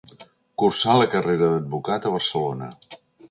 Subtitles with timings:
[0.63, 2.73] Cursà la carrera d'advocat a Barcelona.